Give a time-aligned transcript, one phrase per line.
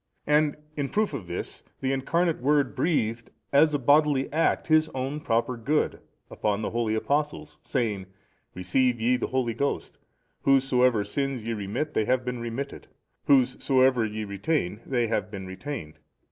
[0.25, 5.19] And in proof of this the Incarnate Word breathed, as a bodily act, His own
[5.19, 5.99] proper good,
[6.31, 8.07] upon the holy Apostles saying,
[8.55, 9.99] Receive ye the Holy Ghost,
[10.41, 12.87] whosesoever sins ye remit they have been remitted,
[13.27, 15.99] whosesoever ye retain they have been retained.